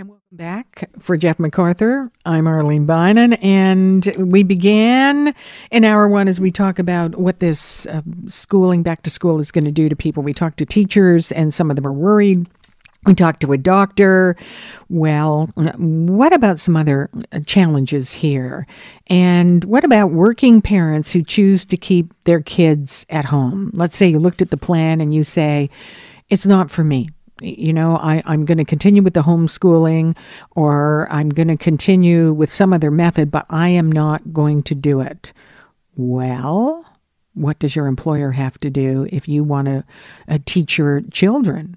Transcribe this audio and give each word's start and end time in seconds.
And 0.00 0.08
welcome 0.08 0.24
back 0.32 0.88
for 0.98 1.18
Jeff 1.18 1.36
McArthur. 1.36 2.10
I'm 2.24 2.46
Arlene 2.46 2.86
Bynon, 2.86 3.36
and 3.44 4.10
we 4.16 4.42
began 4.42 5.34
in 5.70 5.84
hour 5.84 6.08
one 6.08 6.26
as 6.26 6.40
we 6.40 6.50
talk 6.50 6.78
about 6.78 7.16
what 7.16 7.40
this 7.40 7.84
uh, 7.84 8.00
schooling 8.24 8.82
back 8.82 9.02
to 9.02 9.10
school 9.10 9.40
is 9.40 9.52
going 9.52 9.66
to 9.66 9.70
do 9.70 9.90
to 9.90 9.96
people. 9.96 10.22
We 10.22 10.32
talked 10.32 10.56
to 10.56 10.64
teachers, 10.64 11.30
and 11.32 11.52
some 11.52 11.68
of 11.68 11.76
them 11.76 11.86
are 11.86 11.92
worried. 11.92 12.48
We 13.04 13.14
talked 13.14 13.42
to 13.42 13.52
a 13.52 13.58
doctor. 13.58 14.36
Well, 14.88 15.50
what 15.56 16.32
about 16.32 16.58
some 16.58 16.78
other 16.78 17.10
challenges 17.44 18.10
here? 18.10 18.66
And 19.08 19.64
what 19.64 19.84
about 19.84 20.12
working 20.12 20.62
parents 20.62 21.12
who 21.12 21.22
choose 21.22 21.66
to 21.66 21.76
keep 21.76 22.14
their 22.24 22.40
kids 22.40 23.04
at 23.10 23.26
home? 23.26 23.70
Let's 23.74 23.98
say 23.98 24.08
you 24.08 24.18
looked 24.18 24.40
at 24.40 24.48
the 24.48 24.56
plan 24.56 25.02
and 25.02 25.12
you 25.12 25.24
say, 25.24 25.68
it's 26.30 26.46
not 26.46 26.70
for 26.70 26.84
me 26.84 27.10
you 27.40 27.72
know, 27.72 27.96
I, 27.96 28.22
I'm 28.26 28.44
going 28.44 28.58
to 28.58 28.64
continue 28.64 29.02
with 29.02 29.14
the 29.14 29.22
homeschooling 29.22 30.16
or 30.52 31.08
I'm 31.10 31.28
going 31.28 31.48
to 31.48 31.56
continue 31.56 32.32
with 32.32 32.52
some 32.52 32.72
other 32.72 32.90
method, 32.90 33.30
but 33.30 33.46
I 33.50 33.68
am 33.68 33.90
not 33.90 34.32
going 34.32 34.62
to 34.64 34.74
do 34.74 35.00
it. 35.00 35.32
Well, 35.96 36.86
what 37.34 37.58
does 37.58 37.76
your 37.76 37.86
employer 37.86 38.32
have 38.32 38.58
to 38.60 38.70
do 38.70 39.06
if 39.10 39.28
you 39.28 39.44
want 39.44 39.66
to 39.66 39.84
uh, 40.28 40.38
teach 40.44 40.78
your 40.78 41.00
children? 41.10 41.76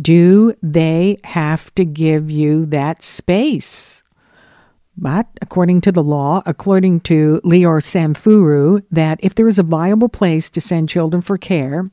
Do 0.00 0.54
they 0.62 1.18
have 1.24 1.74
to 1.74 1.84
give 1.84 2.30
you 2.30 2.66
that 2.66 3.02
space? 3.02 4.03
But 4.96 5.26
according 5.42 5.80
to 5.82 5.92
the 5.92 6.02
law, 6.02 6.42
according 6.46 7.00
to 7.00 7.40
Lior 7.44 7.82
Samfiru, 7.82 8.84
that 8.90 9.18
if 9.22 9.34
there 9.34 9.48
is 9.48 9.58
a 9.58 9.64
viable 9.64 10.08
place 10.08 10.48
to 10.50 10.60
send 10.60 10.88
children 10.88 11.20
for 11.20 11.36
care, 11.36 11.90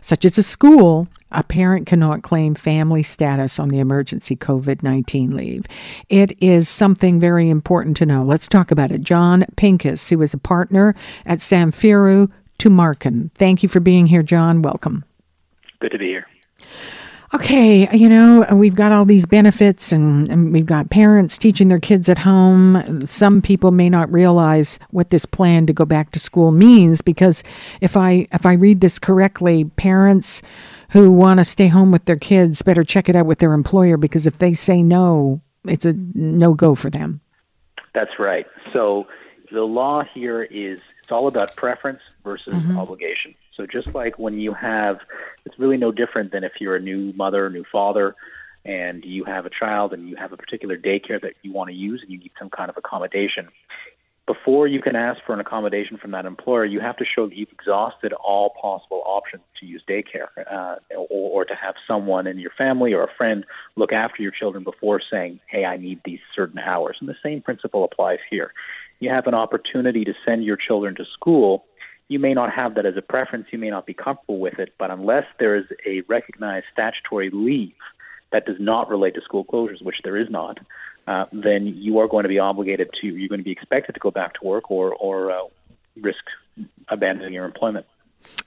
such 0.00 0.24
as 0.24 0.38
a 0.38 0.42
school, 0.42 1.08
a 1.32 1.42
parent 1.42 1.86
cannot 1.86 2.22
claim 2.22 2.54
family 2.54 3.02
status 3.02 3.58
on 3.58 3.70
the 3.70 3.80
emergency 3.80 4.36
COVID 4.36 4.84
19 4.84 5.34
leave. 5.34 5.66
It 6.08 6.40
is 6.40 6.68
something 6.68 7.18
very 7.18 7.50
important 7.50 7.96
to 7.96 8.06
know. 8.06 8.22
Let's 8.22 8.46
talk 8.46 8.70
about 8.70 8.92
it. 8.92 9.02
John 9.02 9.44
Pincus, 9.56 10.10
who 10.10 10.22
is 10.22 10.32
a 10.32 10.38
partner 10.38 10.94
at 11.26 11.40
Samfiru 11.40 12.30
Tumarkin. 12.60 13.32
Thank 13.34 13.64
you 13.64 13.68
for 13.68 13.80
being 13.80 14.06
here, 14.06 14.22
John. 14.22 14.62
Welcome. 14.62 15.04
Good 15.80 15.90
to 15.90 15.98
be 15.98 16.06
here 16.06 16.26
okay, 17.34 17.88
you 17.96 18.08
know, 18.08 18.46
we've 18.52 18.76
got 18.76 18.92
all 18.92 19.04
these 19.04 19.26
benefits 19.26 19.92
and, 19.92 20.30
and, 20.30 20.52
we've 20.52 20.66
got 20.66 20.90
parents 20.90 21.36
teaching 21.36 21.68
their 21.68 21.80
kids 21.80 22.08
at 22.08 22.18
home. 22.18 23.04
Some 23.06 23.42
people 23.42 23.72
may 23.72 23.90
not 23.90 24.10
realize 24.12 24.78
what 24.90 25.10
this 25.10 25.26
plan 25.26 25.66
to 25.66 25.72
go 25.72 25.84
back 25.84 26.12
to 26.12 26.20
school 26.20 26.52
means 26.52 27.00
because 27.00 27.42
if 27.80 27.96
I 27.96 28.26
if 28.32 28.46
I 28.46 28.52
read 28.52 28.80
this 28.80 28.98
correctly, 28.98 29.64
parents 29.64 30.42
who 30.90 31.10
want 31.10 31.38
to 31.38 31.44
stay 31.44 31.68
home 31.68 31.90
with 31.90 32.04
their 32.04 32.16
kids 32.16 32.62
better 32.62 32.84
check 32.84 33.08
it 33.08 33.16
out 33.16 33.26
with 33.26 33.40
their 33.40 33.52
employer 33.52 33.96
because 33.96 34.26
if 34.26 34.38
they 34.38 34.54
say 34.54 34.82
no, 34.82 35.40
it's 35.64 35.84
a 35.84 35.94
no 36.14 36.54
go 36.54 36.74
for 36.74 36.90
them. 36.90 37.20
That's 37.94 38.18
right. 38.18 38.46
So 38.72 39.06
the 39.50 39.62
law 39.62 40.02
here 40.14 40.42
is 40.44 40.80
it's 41.04 41.12
all 41.12 41.28
about 41.28 41.54
preference 41.54 42.00
versus 42.24 42.54
mm-hmm. 42.54 42.78
obligation. 42.78 43.34
So 43.54 43.66
just 43.66 43.94
like 43.94 44.18
when 44.18 44.38
you 44.38 44.54
have, 44.54 45.00
it's 45.44 45.58
really 45.58 45.76
no 45.76 45.92
different 45.92 46.32
than 46.32 46.44
if 46.44 46.52
you're 46.60 46.76
a 46.76 46.80
new 46.80 47.12
mother, 47.12 47.50
new 47.50 47.64
father, 47.70 48.16
and 48.64 49.04
you 49.04 49.24
have 49.24 49.44
a 49.44 49.50
child 49.50 49.92
and 49.92 50.08
you 50.08 50.16
have 50.16 50.32
a 50.32 50.38
particular 50.38 50.78
daycare 50.78 51.20
that 51.20 51.34
you 51.42 51.52
want 51.52 51.68
to 51.68 51.76
use 51.76 52.00
and 52.00 52.10
you 52.10 52.16
need 52.16 52.30
some 52.38 52.48
kind 52.48 52.70
of 52.70 52.78
accommodation. 52.78 53.48
Before 54.26 54.66
you 54.66 54.80
can 54.80 54.96
ask 54.96 55.20
for 55.26 55.34
an 55.34 55.40
accommodation 55.40 55.98
from 55.98 56.12
that 56.12 56.24
employer, 56.24 56.64
you 56.64 56.80
have 56.80 56.96
to 56.96 57.04
show 57.04 57.28
that 57.28 57.36
you've 57.36 57.52
exhausted 57.52 58.14
all 58.14 58.54
possible 58.58 59.02
options 59.04 59.42
to 59.60 59.66
use 59.66 59.82
daycare 59.86 60.28
uh, 60.50 60.76
or, 60.96 61.42
or 61.42 61.44
to 61.44 61.54
have 61.54 61.74
someone 61.86 62.26
in 62.26 62.38
your 62.38 62.52
family 62.56 62.94
or 62.94 63.04
a 63.04 63.14
friend 63.18 63.44
look 63.76 63.92
after 63.92 64.22
your 64.22 64.32
children 64.32 64.64
before 64.64 65.02
saying, 65.10 65.40
hey, 65.48 65.66
I 65.66 65.76
need 65.76 66.00
these 66.06 66.20
certain 66.34 66.58
hours. 66.58 66.96
And 67.00 67.08
the 67.10 67.16
same 67.22 67.42
principle 67.42 67.84
applies 67.84 68.20
here. 68.30 68.54
You 69.00 69.10
have 69.10 69.26
an 69.26 69.34
opportunity 69.34 70.04
to 70.04 70.14
send 70.24 70.44
your 70.44 70.56
children 70.56 70.94
to 70.96 71.04
school 71.12 71.64
you 72.08 72.18
may 72.18 72.34
not 72.34 72.52
have 72.52 72.74
that 72.74 72.86
as 72.86 72.96
a 72.96 73.02
preference, 73.02 73.46
you 73.50 73.58
may 73.58 73.70
not 73.70 73.86
be 73.86 73.94
comfortable 73.94 74.38
with 74.38 74.58
it, 74.58 74.74
but 74.78 74.90
unless 74.90 75.24
there 75.38 75.56
is 75.56 75.64
a 75.86 76.02
recognized 76.02 76.66
statutory 76.72 77.30
leave 77.32 77.72
that 78.30 78.44
does 78.46 78.56
not 78.58 78.90
relate 78.90 79.14
to 79.14 79.20
school 79.22 79.44
closures, 79.44 79.82
which 79.82 79.96
there 80.04 80.16
is 80.16 80.28
not, 80.28 80.58
uh, 81.06 81.26
then 81.32 81.66
you 81.66 81.98
are 81.98 82.08
going 82.08 82.24
to 82.24 82.28
be 82.28 82.38
obligated 82.38 82.90
to, 83.00 83.06
you're 83.06 83.28
going 83.28 83.40
to 83.40 83.44
be 83.44 83.52
expected 83.52 83.92
to 83.92 84.00
go 84.00 84.10
back 84.10 84.34
to 84.34 84.46
work 84.46 84.70
or, 84.70 84.94
or 84.94 85.30
uh, 85.30 85.42
risk 86.00 86.24
abandoning 86.88 87.32
your 87.32 87.44
employment. 87.44 87.86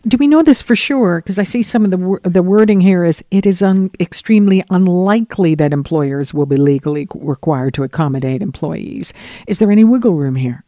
Do 0.08 0.18
we 0.18 0.28
know 0.28 0.42
this 0.42 0.62
for 0.62 0.76
sure? 0.76 1.20
Because 1.20 1.40
I 1.40 1.44
see 1.44 1.62
some 1.62 1.84
of 1.84 1.92
the 1.92 2.20
the 2.24 2.44
wording 2.44 2.82
here 2.82 3.04
is 3.04 3.24
it 3.32 3.46
is 3.46 3.62
un, 3.62 3.92
extremely 4.00 4.64
unlikely 4.70 5.56
that 5.56 5.74
employers 5.74 6.34
will 6.34 6.46
be 6.46 6.56
legally 6.56 7.08
required 7.16 7.74
to 7.76 7.84
accommodate 7.84 8.42
employees. 8.42 9.14
Is 9.48 9.60
there 9.60 9.72
any 9.72 9.84
wiggle 9.84 10.16
room 10.16 10.36
here? 10.36 10.64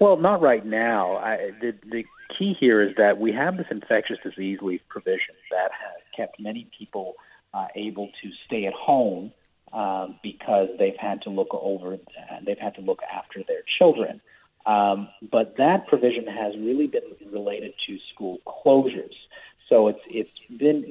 Well, 0.00 0.16
not 0.16 0.40
right 0.40 0.64
now. 0.64 1.16
I, 1.16 1.50
the, 1.60 1.74
the 1.84 2.04
key 2.36 2.56
here 2.58 2.80
is 2.82 2.96
that 2.96 3.18
we 3.18 3.32
have 3.32 3.58
this 3.58 3.66
infectious 3.70 4.16
disease 4.24 4.58
leave 4.62 4.80
provision 4.88 5.34
that 5.50 5.70
has 5.72 6.02
kept 6.16 6.40
many 6.40 6.68
people 6.76 7.14
uh, 7.52 7.66
able 7.74 8.08
to 8.22 8.30
stay 8.46 8.64
at 8.64 8.72
home 8.72 9.30
uh, 9.72 10.08
because 10.22 10.68
they've 10.78 10.96
had 10.98 11.20
to 11.22 11.30
look 11.30 11.48
over, 11.52 11.94
uh, 11.94 12.36
they've 12.46 12.58
had 12.58 12.74
to 12.76 12.80
look 12.80 13.00
after 13.12 13.42
their 13.46 13.62
children. 13.78 14.20
Um, 14.70 15.08
but 15.36 15.56
that 15.56 15.88
provision 15.88 16.26
has 16.26 16.52
really 16.56 16.86
been 16.86 17.08
related 17.32 17.72
to 17.86 17.98
school 18.12 18.38
closures. 18.46 19.18
So 19.68 19.88
it's 19.88 20.04
it's 20.08 20.38
been 20.64 20.84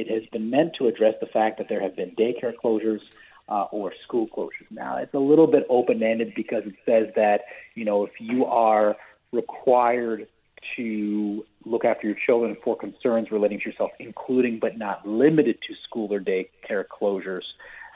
it 0.00 0.06
has 0.08 0.24
been 0.34 0.48
meant 0.50 0.70
to 0.78 0.86
address 0.86 1.14
the 1.20 1.26
fact 1.26 1.58
that 1.58 1.68
there 1.68 1.82
have 1.82 1.94
been 1.94 2.12
daycare 2.12 2.54
closures 2.62 3.02
uh, 3.48 3.64
or 3.70 3.92
school 4.04 4.26
closures. 4.28 4.70
Now, 4.70 4.96
it's 4.96 5.12
a 5.14 5.18
little 5.18 5.46
bit 5.46 5.66
open 5.68 6.02
ended 6.02 6.32
because 6.34 6.62
it 6.64 6.74
says 6.86 7.08
that, 7.16 7.42
you 7.74 7.84
know, 7.84 8.04
if 8.04 8.12
you 8.18 8.46
are 8.46 8.96
required 9.32 10.28
to 10.76 11.44
look 11.66 11.84
after 11.84 12.06
your 12.06 12.16
children 12.26 12.56
for 12.64 12.76
concerns 12.76 13.30
relating 13.30 13.58
to 13.60 13.64
yourself, 13.70 13.90
including 13.98 14.58
but 14.58 14.78
not 14.78 15.06
limited 15.06 15.58
to 15.68 15.74
school 15.86 16.12
or 16.14 16.20
daycare 16.20 16.84
closures, 16.86 17.44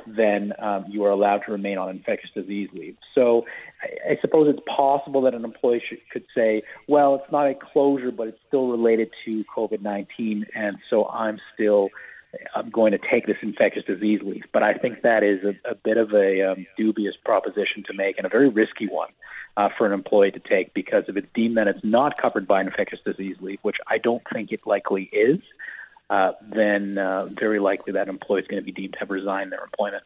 then 0.07 0.53
um, 0.59 0.85
you 0.89 1.05
are 1.05 1.11
allowed 1.11 1.39
to 1.47 1.53
remain 1.53 1.79
on 1.79 1.89
infectious 1.89 2.31
disease 2.35 2.69
leave. 2.73 2.97
So 3.15 3.47
I, 3.83 4.13
I 4.13 4.19
suppose 4.21 4.49
it's 4.49 4.65
possible 4.67 5.23
that 5.23 5.35
an 5.35 5.45
employee 5.45 5.83
should, 5.89 5.99
could 6.11 6.25
say, 6.35 6.63
well, 6.89 7.17
it's 7.17 7.33
not 7.33 7.47
a 7.47 7.55
closure, 7.55 8.11
but 8.11 8.29
it's 8.29 8.41
still 8.47 8.69
related 8.69 9.11
to 9.25 9.45
COVID 9.45 9.83
19, 9.83 10.47
and 10.55 10.77
so 10.91 11.07
I'm 11.09 11.39
still 11.55 11.91
I'm 12.55 12.71
going 12.71 12.93
to 12.93 12.99
take 12.99 13.27
this 13.27 13.37
infectious 13.43 13.85
disease 13.85 14.21
leave. 14.23 14.45
But 14.53 14.63
I 14.63 14.75
think 14.75 15.03
that 15.03 15.23
is 15.23 15.43
a, 15.45 15.71
a 15.71 15.75
bit 15.75 15.97
of 15.97 16.13
a 16.13 16.53
um, 16.53 16.67
dubious 16.77 17.15
proposition 17.25 17.85
to 17.87 17.95
make 17.95 18.19
and 18.19 18.27
a 18.27 18.29
very 18.29 18.49
risky 18.49 18.89
one 18.89 19.11
uh, 19.57 19.69
for 19.77 19.87
an 19.87 19.93
employee 19.93 20.31
to 20.33 20.39
take 20.39 20.75
because 20.75 21.05
if 21.09 21.17
it's 21.17 21.29
deemed 21.35 21.57
that 21.57 21.69
it's 21.69 21.83
not 21.83 22.21
covered 22.21 22.47
by 22.47 22.61
an 22.61 22.67
infectious 22.67 23.01
disease 23.05 23.37
leave, 23.41 23.59
which 23.63 23.77
I 23.87 23.99
don't 23.99 24.23
think 24.33 24.53
it 24.53 24.67
likely 24.67 25.05
is, 25.05 25.39
uh, 26.11 26.33
then 26.43 26.99
uh, 26.99 27.27
very 27.27 27.59
likely 27.59 27.93
that 27.95 28.09
employee 28.09 28.43
is 28.43 28.47
going 28.47 28.63
to 28.63 28.65
be 28.65 28.73
deemed 28.73 28.95
to 28.95 28.99
have 29.01 29.11
resigned 29.11 29.53
their 29.53 29.65
employment. 29.65 30.03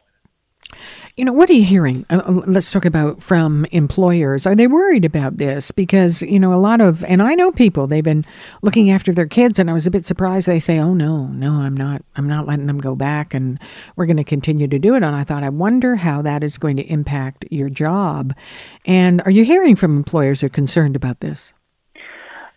You 1.17 1.25
know, 1.25 1.33
what 1.33 1.49
are 1.49 1.53
you 1.53 1.65
hearing? 1.65 2.05
Uh, 2.09 2.21
uh, 2.25 2.31
let's 2.47 2.71
talk 2.71 2.85
about 2.85 3.21
from 3.21 3.65
employers. 3.71 4.45
Are 4.45 4.55
they 4.55 4.67
worried 4.67 5.03
about 5.03 5.37
this? 5.37 5.71
Because, 5.71 6.21
you 6.21 6.39
know, 6.39 6.53
a 6.53 6.55
lot 6.55 6.79
of, 6.79 7.03
and 7.03 7.21
I 7.21 7.35
know 7.35 7.51
people, 7.51 7.85
they've 7.85 8.03
been 8.03 8.25
looking 8.61 8.89
after 8.89 9.11
their 9.11 9.27
kids, 9.27 9.59
and 9.59 9.69
I 9.69 9.73
was 9.73 9.85
a 9.85 9.91
bit 9.91 10.05
surprised 10.05 10.47
they 10.47 10.59
say, 10.59 10.79
oh, 10.79 10.93
no, 10.93 11.27
no, 11.27 11.53
I'm 11.53 11.75
not, 11.75 12.03
I'm 12.15 12.27
not 12.27 12.47
letting 12.47 12.67
them 12.67 12.79
go 12.79 12.95
back, 12.95 13.33
and 13.33 13.59
we're 13.97 14.05
going 14.05 14.17
to 14.17 14.23
continue 14.23 14.69
to 14.69 14.79
do 14.79 14.93
it. 14.93 15.03
And 15.03 15.15
I 15.15 15.25
thought, 15.25 15.43
I 15.43 15.49
wonder 15.49 15.97
how 15.97 16.21
that 16.21 16.43
is 16.43 16.57
going 16.57 16.77
to 16.77 16.83
impact 16.83 17.43
your 17.51 17.69
job. 17.69 18.33
And 18.85 19.21
are 19.25 19.31
you 19.31 19.43
hearing 19.43 19.75
from 19.75 19.97
employers 19.97 20.39
who 20.39 20.47
are 20.47 20.49
concerned 20.49 20.95
about 20.95 21.19
this? 21.19 21.51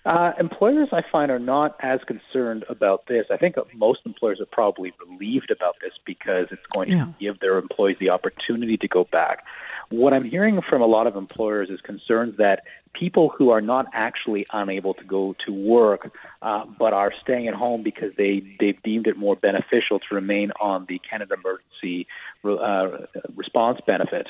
Uh, 0.05 0.33
employers, 0.39 0.89
I 0.93 1.03
find, 1.11 1.31
are 1.31 1.39
not 1.39 1.77
as 1.81 2.01
concerned 2.05 2.65
about 2.69 3.07
this. 3.07 3.27
I 3.31 3.39
think 3.39 3.57
most 3.75 4.01
employers 4.05 4.39
are 4.39 4.47
probably 4.47 4.93
relieved 5.07 5.51
about 5.51 5.77
this 5.81 5.93
because 6.05 6.49
it's 6.51 6.67
going 6.73 6.91
yeah. 6.91 7.05
to 7.07 7.15
give 7.19 7.41
their 7.41 7.57
employees 7.57 7.97
the 7.99 8.11
opportunity 8.11 8.77
to 8.77 8.89
go 8.89 9.05
back. 9.05 9.45
What 9.89 10.13
I'm 10.13 10.25
hearing 10.25 10.61
from 10.61 10.83
a 10.83 10.87
lot 10.87 11.07
of 11.07 11.17
employers 11.17 11.71
is 11.71 11.81
concerns 11.81 12.37
that 12.37 12.65
people 12.93 13.31
who 13.31 13.51
are 13.51 13.61
not 13.61 13.87
actually 13.93 14.47
unable 14.53 14.95
to 14.95 15.05
go 15.05 15.35
to 15.47 15.53
work 15.53 16.13
uh, 16.43 16.65
but 16.79 16.93
are 16.93 17.13
staying 17.23 17.49
at 17.49 17.55
home 17.55 17.83
because 17.83 18.13
they, 18.17 18.43
they've 18.61 18.81
deemed 18.83 19.07
it 19.07 19.17
more 19.17 19.37
beneficial 19.37 20.01
to 20.01 20.15
remain 20.15 20.53
on 20.61 20.85
the 20.89 20.99
Canada 20.99 21.35
Emergency 21.35 22.07
uh, 22.45 23.07
Response 23.35 23.81
Benefit, 23.87 24.29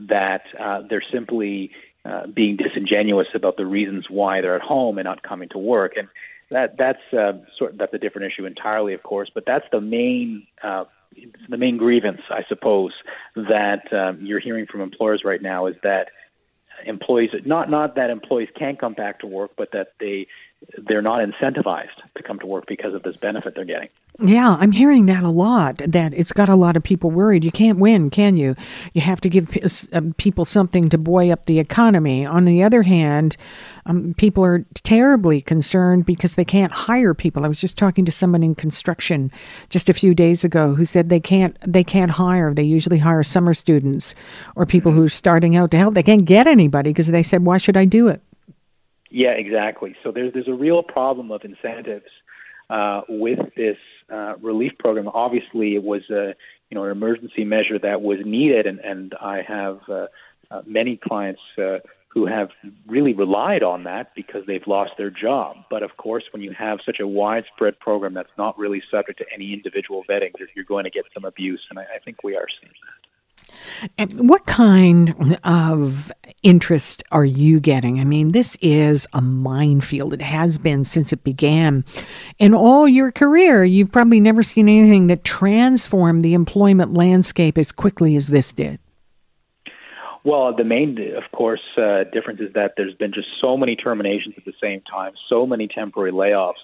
that 0.00 0.42
uh, 0.58 0.82
they're 0.88 1.04
simply 1.12 1.70
uh, 2.10 2.26
being 2.26 2.56
disingenuous 2.56 3.28
about 3.34 3.56
the 3.56 3.66
reasons 3.66 4.06
why 4.08 4.40
they're 4.40 4.56
at 4.56 4.62
home 4.62 4.98
and 4.98 5.04
not 5.04 5.22
coming 5.22 5.48
to 5.50 5.58
work. 5.58 5.96
And 5.96 6.08
that 6.50 6.76
that's 6.76 7.02
uh, 7.12 7.32
sort 7.56 7.78
that's 7.78 7.94
a 7.94 7.98
different 7.98 8.32
issue 8.32 8.44
entirely, 8.46 8.94
of 8.94 9.02
course. 9.02 9.30
But 9.32 9.44
that's 9.46 9.64
the 9.70 9.80
main 9.80 10.46
uh, 10.62 10.84
the 11.48 11.56
main 11.56 11.76
grievance, 11.76 12.20
I 12.30 12.44
suppose, 12.48 12.92
that 13.36 13.92
um, 13.92 14.24
you're 14.24 14.40
hearing 14.40 14.66
from 14.66 14.80
employers 14.80 15.22
right 15.24 15.42
now 15.42 15.66
is 15.66 15.76
that 15.82 16.08
employees 16.86 17.30
not 17.44 17.70
not 17.70 17.96
that 17.96 18.10
employees 18.10 18.48
can't 18.58 18.78
come 18.78 18.94
back 18.94 19.20
to 19.20 19.26
work, 19.26 19.52
but 19.56 19.72
that 19.72 19.92
they 20.00 20.26
they're 20.86 21.02
not 21.02 21.20
incentivized 21.20 21.88
to 22.16 22.22
come 22.22 22.38
to 22.38 22.46
work 22.46 22.66
because 22.66 22.94
of 22.94 23.02
this 23.02 23.16
benefit 23.16 23.54
they're 23.54 23.64
getting. 23.64 23.88
Yeah, 24.18 24.56
I'm 24.60 24.72
hearing 24.72 25.06
that 25.06 25.22
a 25.22 25.30
lot. 25.30 25.78
That 25.78 26.12
it's 26.12 26.32
got 26.32 26.48
a 26.48 26.54
lot 26.54 26.76
of 26.76 26.82
people 26.82 27.10
worried. 27.10 27.44
You 27.44 27.50
can't 27.50 27.78
win, 27.78 28.10
can 28.10 28.36
you? 28.36 28.54
You 28.92 29.00
have 29.00 29.20
to 29.22 29.30
give 29.30 29.56
um, 29.92 30.12
people 30.14 30.44
something 30.44 30.88
to 30.90 30.98
buoy 30.98 31.32
up 31.32 31.46
the 31.46 31.58
economy. 31.58 32.26
On 32.26 32.44
the 32.44 32.62
other 32.62 32.82
hand, 32.82 33.36
um, 33.86 34.14
people 34.18 34.44
are 34.44 34.66
terribly 34.74 35.40
concerned 35.40 36.04
because 36.04 36.34
they 36.34 36.44
can't 36.44 36.72
hire 36.72 37.14
people. 37.14 37.44
I 37.44 37.48
was 37.48 37.60
just 37.60 37.78
talking 37.78 38.04
to 38.04 38.12
someone 38.12 38.42
in 38.42 38.54
construction 38.54 39.32
just 39.70 39.88
a 39.88 39.94
few 39.94 40.14
days 40.14 40.44
ago 40.44 40.74
who 40.74 40.84
said 40.84 41.08
they 41.08 41.20
can't 41.20 41.56
they 41.66 41.84
can't 41.84 42.12
hire. 42.12 42.52
They 42.52 42.64
usually 42.64 42.98
hire 42.98 43.22
summer 43.22 43.54
students 43.54 44.14
or 44.54 44.66
people 44.66 44.92
who 44.92 45.04
are 45.04 45.08
starting 45.08 45.56
out 45.56 45.70
to 45.70 45.78
help. 45.78 45.94
They 45.94 46.02
can't 46.02 46.26
get 46.26 46.46
anybody 46.46 46.90
because 46.90 47.06
they 47.06 47.22
said, 47.22 47.46
"Why 47.46 47.56
should 47.56 47.76
I 47.76 47.86
do 47.86 48.08
it?" 48.08 48.22
Yeah, 49.10 49.32
exactly. 49.32 49.96
So 50.02 50.12
there's 50.12 50.32
there's 50.32 50.48
a 50.48 50.54
real 50.54 50.82
problem 50.82 51.30
of 51.30 51.42
incentives 51.44 52.10
uh, 52.70 53.02
with 53.08 53.40
this 53.56 53.76
uh, 54.12 54.36
relief 54.40 54.72
program. 54.78 55.08
Obviously, 55.08 55.74
it 55.74 55.82
was 55.82 56.02
a 56.10 56.34
you 56.70 56.74
know 56.74 56.84
an 56.84 56.92
emergency 56.92 57.44
measure 57.44 57.78
that 57.78 58.02
was 58.02 58.18
needed, 58.24 58.66
and 58.66 58.78
and 58.80 59.14
I 59.20 59.42
have 59.46 59.80
uh, 59.88 60.06
uh, 60.50 60.62
many 60.66 60.96
clients. 60.96 61.40
Uh, 61.58 61.78
who 62.12 62.26
have 62.26 62.48
really 62.88 63.14
relied 63.14 63.62
on 63.62 63.84
that 63.84 64.12
because 64.16 64.42
they've 64.44 64.66
lost 64.66 64.90
their 64.98 65.10
job. 65.10 65.56
But 65.70 65.84
of 65.84 65.96
course, 65.96 66.24
when 66.32 66.42
you 66.42 66.52
have 66.58 66.80
such 66.84 66.98
a 66.98 67.06
widespread 67.06 67.78
program 67.78 68.14
that's 68.14 68.36
not 68.36 68.58
really 68.58 68.82
subject 68.90 69.20
to 69.20 69.24
any 69.32 69.52
individual 69.52 70.02
vetting, 70.10 70.32
you're 70.56 70.64
going 70.64 70.82
to 70.82 70.90
get 70.90 71.04
some 71.14 71.24
abuse, 71.24 71.64
and 71.70 71.78
I, 71.78 71.82
I 71.82 71.98
think 72.04 72.24
we 72.24 72.34
are 72.34 72.46
seeing 72.60 72.72
that. 72.72 73.19
And 73.98 74.28
what 74.28 74.46
kind 74.46 75.38
of 75.44 76.12
interest 76.42 77.02
are 77.10 77.24
you 77.24 77.60
getting? 77.60 78.00
I 78.00 78.04
mean, 78.04 78.32
this 78.32 78.56
is 78.60 79.06
a 79.12 79.20
minefield. 79.20 80.14
It 80.14 80.22
has 80.22 80.58
been 80.58 80.84
since 80.84 81.12
it 81.12 81.24
began. 81.24 81.84
In 82.38 82.54
all 82.54 82.88
your 82.88 83.12
career, 83.12 83.64
you've 83.64 83.92
probably 83.92 84.20
never 84.20 84.42
seen 84.42 84.68
anything 84.68 85.06
that 85.08 85.24
transformed 85.24 86.24
the 86.24 86.34
employment 86.34 86.94
landscape 86.94 87.58
as 87.58 87.72
quickly 87.72 88.16
as 88.16 88.28
this 88.28 88.52
did. 88.52 88.78
Well, 90.22 90.54
the 90.54 90.64
main, 90.64 90.98
of 91.16 91.30
course, 91.36 91.62
uh, 91.78 92.04
difference 92.12 92.40
is 92.40 92.52
that 92.54 92.74
there's 92.76 92.94
been 92.94 93.12
just 93.12 93.28
so 93.40 93.56
many 93.56 93.74
terminations 93.74 94.34
at 94.36 94.44
the 94.44 94.52
same 94.60 94.82
time, 94.82 95.12
so 95.28 95.46
many 95.46 95.66
temporary 95.66 96.12
layoffs 96.12 96.54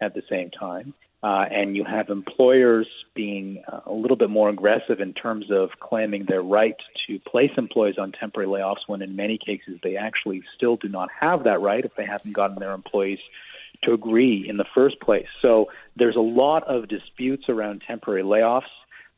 at 0.00 0.14
the 0.14 0.22
same 0.28 0.50
time 0.50 0.94
uh, 1.24 1.46
and 1.50 1.74
you 1.74 1.84
have 1.84 2.10
employers 2.10 2.86
being 3.14 3.64
uh, 3.66 3.80
a 3.86 3.92
little 3.92 4.16
bit 4.16 4.28
more 4.28 4.50
aggressive 4.50 5.00
in 5.00 5.14
terms 5.14 5.46
of 5.50 5.70
claiming 5.80 6.26
their 6.28 6.42
right 6.42 6.76
to 7.06 7.18
place 7.20 7.50
employees 7.56 7.94
on 7.98 8.12
temporary 8.12 8.46
layoffs 8.46 8.86
when 8.88 9.00
in 9.00 9.16
many 9.16 9.38
cases 9.38 9.80
they 9.82 9.96
actually 9.96 10.42
still 10.54 10.76
do 10.76 10.86
not 10.86 11.08
have 11.18 11.44
that 11.44 11.62
right 11.62 11.82
if 11.86 11.96
they 11.96 12.04
haven't 12.04 12.34
gotten 12.34 12.56
their 12.58 12.74
employees 12.74 13.20
to 13.82 13.94
agree 13.94 14.46
in 14.46 14.58
the 14.58 14.66
first 14.74 15.00
place. 15.00 15.26
So 15.40 15.70
there's 15.96 16.16
a 16.16 16.20
lot 16.20 16.64
of 16.64 16.88
disputes 16.88 17.48
around 17.48 17.82
temporary 17.86 18.22
layoffs. 18.22 18.62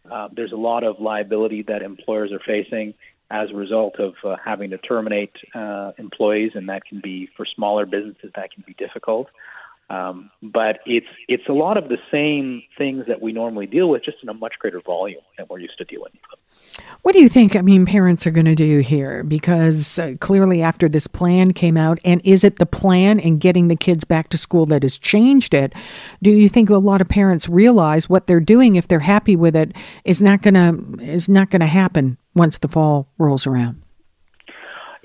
Uh, 0.09 0.29
there's 0.33 0.53
a 0.53 0.57
lot 0.57 0.85
of 0.85 1.01
liability 1.01 1.63
that 1.63 1.83
employers 1.83 2.31
are 2.31 2.41
facing 2.47 2.95
as 3.33 3.51
a 3.51 3.55
result 3.55 3.99
of 3.99 4.15
uh, 4.25 4.37
having 4.45 4.71
to 4.71 4.79
terminate 4.79 5.33
uh, 5.57 5.91
employees, 5.99 6.53
and 6.55 6.69
that 6.69 6.85
can 6.85 7.01
be 7.01 7.29
for 7.37 7.45
smaller 7.45 7.85
businesses 7.85 8.31
that 8.37 8.53
can 8.53 8.63
be 8.65 8.75
difficult. 8.75 9.27
Um, 9.89 10.31
but 10.43 10.81
it's 10.85 11.07
it's 11.29 11.49
a 11.49 11.53
lot 11.53 11.77
of 11.77 11.89
the 11.89 11.99
same 12.11 12.63
things 12.77 13.05
that 13.07 13.23
we 13.23 13.33
normally 13.33 13.67
deal 13.67 13.89
with, 13.89 14.05
just 14.05 14.19
in 14.21 14.29
a 14.29 14.35
much 14.35 14.55
greater 14.59 14.81
volume 14.81 15.21
than 15.39 15.47
we're 15.49 15.61
used 15.61 15.79
to 15.79 15.85
dealing 15.85 16.11
with. 16.13 16.41
What 17.03 17.13
do 17.13 17.21
you 17.21 17.29
think? 17.29 17.55
I 17.55 17.61
mean, 17.61 17.87
parents 17.87 18.27
are 18.27 18.33
going 18.33 18.47
to 18.47 18.57
do 18.57 18.81
here 18.81 19.23
because 19.23 19.97
uh, 19.99 20.15
clearly, 20.19 20.61
after 20.61 20.89
this 20.89 21.07
plan 21.07 21.53
came 21.53 21.77
out, 21.77 22.01
and 22.05 22.21
is 22.25 22.43
it 22.43 22.59
the 22.59 22.67
plan 22.67 23.21
in 23.21 23.39
getting 23.39 23.69
the 23.69 23.77
kids 23.77 24.03
back 24.03 24.29
to 24.31 24.39
school 24.39 24.67
that 24.67 24.83
has 24.83 24.99
changed 24.99 25.55
it? 25.55 25.73
Do 26.21 26.33
you 26.33 26.49
think 26.49 26.69
a 26.69 26.79
lot 26.79 27.01
of 27.01 27.09
parents 27.09 27.49
realize 27.49 28.09
what 28.09 28.27
they're 28.27 28.41
doing 28.41 28.75
if 28.75 28.89
they're 28.89 28.99
happy 28.99 29.37
with 29.37 29.55
it 29.55 29.73
is 30.05 30.21
not 30.21 30.43
going 30.43 30.55
to 30.55 31.05
is 31.05 31.29
not 31.29 31.51
going 31.51 31.61
to 31.61 31.67
happen 31.67 32.19
once 32.35 32.59
the 32.59 32.69
fall 32.69 33.09
rolls 33.19 33.47
around? 33.47 33.86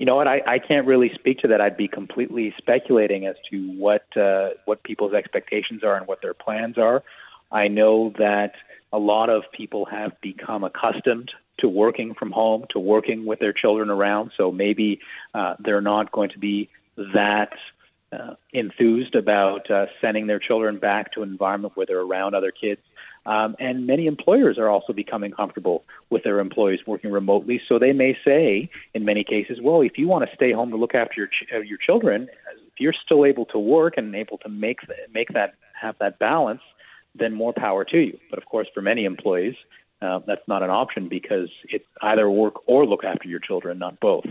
You 0.02 0.06
know 0.06 0.16
what? 0.16 0.26
I, 0.26 0.40
I 0.44 0.58
can't 0.58 0.84
really 0.84 1.12
speak 1.14 1.38
to 1.42 1.48
that. 1.48 1.60
I'd 1.60 1.76
be 1.76 1.86
completely 1.86 2.52
speculating 2.58 3.24
as 3.26 3.36
to 3.52 3.70
what 3.78 4.04
uh, 4.16 4.48
what 4.64 4.82
people's 4.82 5.14
expectations 5.14 5.84
are 5.84 5.94
and 5.94 6.08
what 6.08 6.20
their 6.20 6.34
plans 6.34 6.76
are. 6.76 7.04
I 7.52 7.68
know 7.68 8.12
that 8.18 8.54
a 8.92 8.98
lot 8.98 9.30
of 9.30 9.44
people 9.52 9.84
have 9.84 10.20
become 10.20 10.64
accustomed 10.64 11.30
to 11.60 11.68
working 11.68 12.14
from 12.14 12.32
home, 12.32 12.64
to 12.70 12.80
working 12.80 13.26
with 13.26 13.38
their 13.38 13.52
children 13.52 13.90
around. 13.90 14.32
So 14.36 14.50
maybe 14.50 14.98
uh, 15.34 15.54
they're 15.60 15.80
not 15.80 16.10
going 16.10 16.30
to 16.30 16.38
be 16.40 16.68
that 16.96 17.52
uh, 18.12 18.34
enthused 18.52 19.14
about 19.14 19.70
uh, 19.70 19.86
sending 20.00 20.26
their 20.26 20.40
children 20.40 20.80
back 20.80 21.12
to 21.12 21.22
an 21.22 21.28
environment 21.28 21.76
where 21.76 21.86
they're 21.86 22.00
around 22.00 22.34
other 22.34 22.50
kids. 22.50 22.80
Um, 23.24 23.54
and 23.60 23.86
many 23.86 24.06
employers 24.06 24.58
are 24.58 24.68
also 24.68 24.92
becoming 24.92 25.30
comfortable 25.30 25.84
with 26.10 26.24
their 26.24 26.40
employees 26.40 26.80
working 26.86 27.12
remotely. 27.12 27.60
So 27.68 27.78
they 27.78 27.92
may 27.92 28.16
say, 28.24 28.68
in 28.94 29.04
many 29.04 29.22
cases, 29.22 29.58
well, 29.62 29.80
if 29.80 29.96
you 29.96 30.08
want 30.08 30.28
to 30.28 30.34
stay 30.34 30.52
home 30.52 30.70
to 30.70 30.76
look 30.76 30.94
after 30.94 31.14
your 31.16 31.28
ch- 31.28 31.46
uh, 31.54 31.60
your 31.60 31.78
children, 31.78 32.28
if 32.66 32.80
you're 32.80 32.94
still 33.04 33.24
able 33.24 33.46
to 33.46 33.58
work 33.58 33.94
and 33.96 34.14
able 34.14 34.38
to 34.38 34.48
make 34.48 34.80
th- 34.80 34.98
make 35.14 35.28
that 35.34 35.54
have 35.80 35.94
that 36.00 36.18
balance, 36.18 36.62
then 37.14 37.32
more 37.32 37.52
power 37.52 37.84
to 37.84 37.98
you. 37.98 38.18
But 38.30 38.38
of 38.38 38.46
course, 38.46 38.68
for 38.74 38.80
many 38.80 39.04
employees, 39.04 39.54
uh, 40.00 40.20
that's 40.26 40.46
not 40.48 40.62
an 40.62 40.70
option 40.70 41.08
because 41.08 41.48
it's 41.68 41.84
either 42.00 42.28
work 42.28 42.54
or 42.66 42.84
look 42.84 43.04
after 43.04 43.28
your 43.28 43.40
children, 43.40 43.78
not 43.78 44.00
both. 44.00 44.24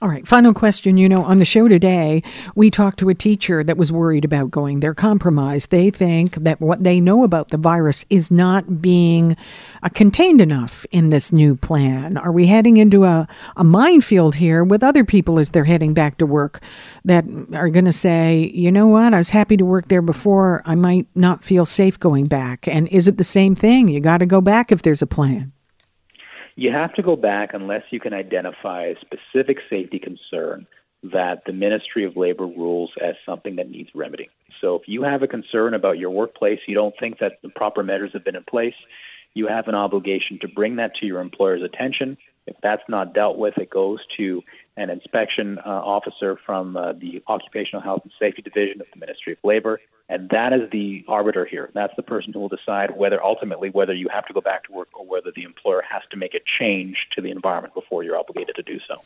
All 0.00 0.08
right, 0.08 0.26
final 0.26 0.52
question. 0.52 0.96
You 0.96 1.08
know, 1.08 1.24
on 1.24 1.38
the 1.38 1.44
show 1.44 1.66
today, 1.66 2.22
we 2.54 2.70
talked 2.70 2.98
to 2.98 3.08
a 3.08 3.14
teacher 3.14 3.64
that 3.64 3.76
was 3.76 3.90
worried 3.90 4.24
about 4.24 4.50
going. 4.50 4.80
They're 4.80 4.94
compromised. 4.94 5.70
They 5.70 5.90
think 5.90 6.34
that 6.34 6.60
what 6.60 6.84
they 6.84 7.00
know 7.00 7.24
about 7.24 7.48
the 7.48 7.56
virus 7.56 8.04
is 8.10 8.30
not 8.30 8.82
being 8.82 9.36
uh, 9.82 9.88
contained 9.88 10.40
enough 10.40 10.84
in 10.90 11.08
this 11.08 11.32
new 11.32 11.56
plan. 11.56 12.16
Are 12.18 12.32
we 12.32 12.46
heading 12.46 12.76
into 12.76 13.04
a, 13.04 13.26
a 13.56 13.64
minefield 13.64 14.34
here 14.34 14.62
with 14.62 14.82
other 14.82 15.04
people 15.04 15.38
as 15.38 15.50
they're 15.50 15.64
heading 15.64 15.94
back 15.94 16.18
to 16.18 16.26
work 16.26 16.62
that 17.04 17.24
are 17.54 17.70
going 17.70 17.86
to 17.86 17.92
say, 17.92 18.50
you 18.54 18.70
know 18.70 18.86
what, 18.86 19.14
I 19.14 19.18
was 19.18 19.30
happy 19.30 19.56
to 19.56 19.64
work 19.64 19.88
there 19.88 20.02
before. 20.02 20.62
I 20.66 20.74
might 20.74 21.08
not 21.14 21.42
feel 21.42 21.64
safe 21.64 21.98
going 21.98 22.26
back. 22.26 22.68
And 22.68 22.88
is 22.88 23.08
it 23.08 23.16
the 23.16 23.24
same 23.24 23.54
thing? 23.54 23.88
You 23.88 24.00
got 24.00 24.18
to 24.18 24.26
go 24.26 24.40
back 24.42 24.70
if 24.70 24.82
there's 24.82 25.02
a 25.02 25.06
plan. 25.06 25.53
You 26.56 26.70
have 26.72 26.94
to 26.94 27.02
go 27.02 27.16
back 27.16 27.50
unless 27.52 27.82
you 27.90 28.00
can 28.00 28.14
identify 28.14 28.84
a 28.84 28.94
specific 29.00 29.58
safety 29.68 29.98
concern 29.98 30.66
that 31.02 31.42
the 31.46 31.52
Ministry 31.52 32.04
of 32.04 32.16
Labor 32.16 32.46
rules 32.46 32.90
as 33.02 33.14
something 33.26 33.56
that 33.56 33.68
needs 33.68 33.90
remedying. 33.94 34.30
So 34.60 34.76
if 34.76 34.82
you 34.86 35.02
have 35.02 35.22
a 35.22 35.26
concern 35.26 35.74
about 35.74 35.98
your 35.98 36.10
workplace, 36.10 36.60
you 36.66 36.74
don't 36.74 36.94
think 36.98 37.18
that 37.18 37.38
the 37.42 37.50
proper 37.50 37.82
measures 37.82 38.10
have 38.14 38.24
been 38.24 38.36
in 38.36 38.44
place, 38.44 38.74
you 39.34 39.48
have 39.48 39.68
an 39.68 39.74
obligation 39.74 40.38
to 40.40 40.48
bring 40.48 40.76
that 40.76 40.94
to 41.00 41.06
your 41.06 41.20
employer's 41.20 41.62
attention. 41.62 42.16
If 42.46 42.56
that's 42.62 42.82
not 42.88 43.14
dealt 43.14 43.36
with, 43.36 43.58
it 43.58 43.68
goes 43.68 43.98
to 44.16 44.42
an 44.76 44.90
inspection 44.90 45.58
uh, 45.58 45.68
officer 45.68 46.38
from 46.44 46.76
uh, 46.76 46.92
the 46.94 47.22
Occupational 47.28 47.80
Health 47.80 48.00
and 48.02 48.12
Safety 48.18 48.42
Division 48.42 48.80
of 48.80 48.86
the 48.92 48.98
Ministry 48.98 49.34
of 49.34 49.38
Labor, 49.44 49.80
and 50.08 50.28
that 50.30 50.52
is 50.52 50.68
the 50.72 51.04
arbiter 51.06 51.44
here. 51.44 51.70
That's 51.74 51.94
the 51.96 52.02
person 52.02 52.32
who 52.32 52.40
will 52.40 52.48
decide 52.48 52.96
whether 52.96 53.22
ultimately 53.22 53.70
whether 53.70 53.94
you 53.94 54.08
have 54.12 54.26
to 54.26 54.32
go 54.32 54.40
back 54.40 54.64
to 54.64 54.72
work 54.72 54.88
or 54.94 55.06
whether 55.06 55.30
the 55.34 55.44
employer 55.44 55.82
has 55.88 56.02
to 56.10 56.16
make 56.16 56.34
a 56.34 56.40
change 56.58 56.96
to 57.14 57.22
the 57.22 57.30
environment 57.30 57.74
before 57.74 58.02
you're 58.02 58.18
obligated 58.18 58.56
to 58.56 58.62
do 58.62 58.80
so. 58.88 58.96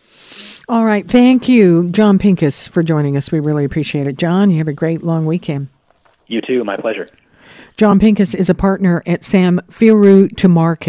All 0.68 0.84
right, 0.84 1.06
thank 1.08 1.48
you, 1.48 1.90
John 1.90 2.18
Pinkus, 2.18 2.68
for 2.68 2.82
joining 2.82 3.16
us. 3.16 3.30
We 3.30 3.40
really 3.40 3.64
appreciate 3.64 4.06
it. 4.06 4.16
John, 4.16 4.50
you 4.50 4.58
have 4.58 4.68
a 4.68 4.72
great 4.72 5.02
long 5.02 5.26
weekend. 5.26 5.68
You 6.26 6.40
too. 6.40 6.64
My 6.64 6.76
pleasure. 6.76 7.08
John 7.76 8.00
Pinkus 8.00 8.34
is 8.34 8.50
a 8.50 8.54
partner 8.54 9.02
at 9.06 9.22
Sam 9.22 9.60
Firu 9.70 10.28
Tumarkin. 10.30 10.86